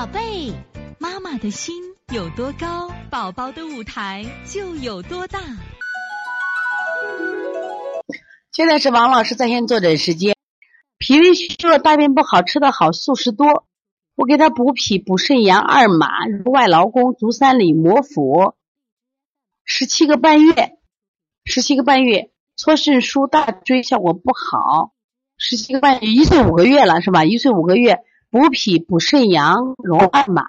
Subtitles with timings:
[0.00, 0.50] 宝贝，
[0.98, 1.74] 妈妈的心
[2.10, 5.38] 有多高，宝宝的舞台就有多大。
[8.50, 10.34] 现在是王老师在线坐诊时间。
[10.96, 13.66] 脾胃虚弱，大便不好，吃的好，素食多。
[14.14, 16.08] 我给他补脾、补肾阳、二马、
[16.46, 18.54] 外劳宫、足三里、摩腹，
[19.64, 20.78] 十七个半月，
[21.44, 24.94] 十七个半月搓肾腧、大椎效果不好。
[25.36, 27.26] 十七个半月，一岁五个月了是吧？
[27.26, 27.98] 一岁五个月，
[28.30, 30.46] 补脾、补肾阳、揉二马、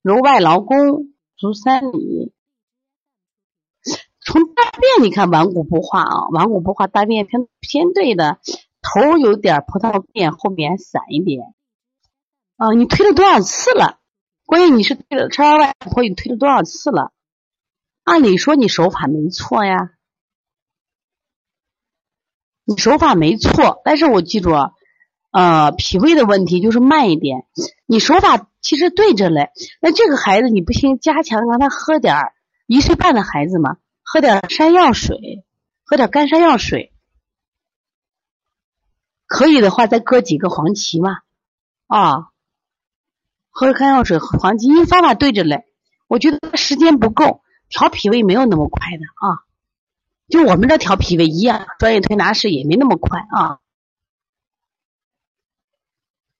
[0.00, 2.32] 揉外劳宫、足三里。
[4.24, 8.38] 从大便你看顽固不化啊，顽固不化，大便偏偏对的。
[8.80, 11.54] 头有点葡萄便，后面散一点。
[12.56, 13.98] 啊，你推了多少次了？
[14.44, 17.12] 关键你是推了超外婆，你推了多少次了？
[18.04, 19.92] 按理说你手法没错呀，
[22.64, 24.72] 你手法没错，但是我记住啊，
[25.32, 27.46] 呃，脾胃的问题就是慢一点。
[27.86, 32.14] 你手法其实对着嘞，那这个孩子你不行，加强让他喝点
[32.66, 35.44] 一岁半的孩子嘛，喝点山药水，
[35.84, 36.92] 喝点干山药水。
[39.26, 41.20] 可以的话，再搁几个黄芪嘛，
[41.86, 42.28] 啊，
[43.48, 45.64] 喝干药水、黄芪，因为方法对着嘞。
[46.08, 49.40] 我觉得时间不够，调脾胃没有那么快的啊。
[50.28, 53.60] 就我们这调脾胃一样，专业推拿师也没那么快啊。